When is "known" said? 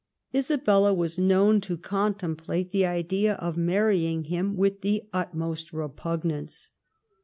1.19-1.61